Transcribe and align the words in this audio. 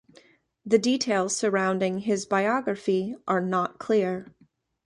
The 0.65 0.79
details 0.79 1.35
surrounding 1.35 1.99
his 1.99 2.25
biography 2.25 3.13
are 3.27 3.39
not 3.39 3.77
clear. 3.77 4.33